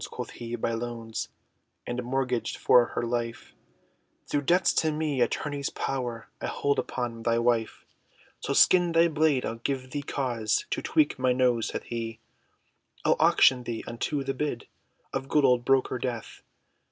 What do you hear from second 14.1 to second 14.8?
the bid,